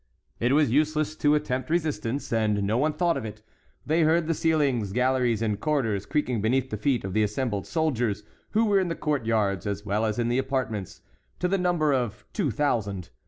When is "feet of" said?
6.77-7.13